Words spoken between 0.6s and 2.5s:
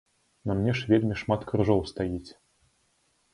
мне ж вельмі шмат крыжоў стаіць!